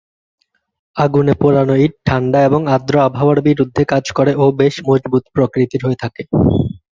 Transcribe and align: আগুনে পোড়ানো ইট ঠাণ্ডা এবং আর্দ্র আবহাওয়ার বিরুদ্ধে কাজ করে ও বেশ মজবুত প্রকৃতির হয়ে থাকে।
আগুনে 0.97 1.33
পোড়ানো 1.41 1.75
ইট 1.83 1.93
ঠাণ্ডা 2.07 2.39
এবং 2.47 2.61
আর্দ্র 2.75 2.95
আবহাওয়ার 3.07 3.39
বিরুদ্ধে 3.47 3.83
কাজ 3.91 4.05
করে 4.17 4.31
ও 4.35 4.55
বেশ 4.59 4.75
মজবুত 4.87 5.23
প্রকৃতির 5.35 5.81
হয়ে 5.85 6.01
থাকে। 6.03 6.21